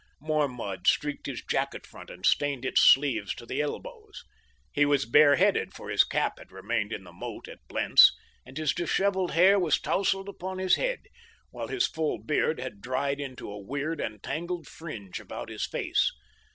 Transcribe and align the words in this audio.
More 0.19 0.47
mud 0.47 0.87
streaked 0.87 1.27
his 1.27 1.43
jacket 1.43 1.85
front 1.85 2.09
and 2.09 2.25
stained 2.25 2.65
its 2.65 2.81
sleeves 2.81 3.35
to 3.35 3.45
the 3.45 3.61
elbows. 3.61 4.23
He 4.73 4.83
was 4.83 5.05
bare 5.05 5.35
headed, 5.35 5.75
for 5.75 5.91
his 5.91 6.03
cap 6.03 6.39
had 6.39 6.51
remained 6.51 6.91
in 6.91 7.03
the 7.03 7.13
moat 7.13 7.47
at 7.47 7.59
Blentz, 7.67 8.11
and 8.43 8.57
his 8.57 8.73
disheveled 8.73 9.33
hair 9.33 9.59
was 9.59 9.79
tousled 9.79 10.27
upon 10.27 10.57
his 10.57 10.73
head, 10.75 11.01
while 11.51 11.67
his 11.67 11.85
full 11.85 12.17
beard 12.17 12.59
had 12.59 12.81
dried 12.81 13.19
into 13.19 13.51
a 13.51 13.59
weird 13.63 14.01
and 14.01 14.23
tangled 14.23 14.65
fringe 14.67 15.19
about 15.19 15.49
his 15.49 15.67
face. 15.67 16.11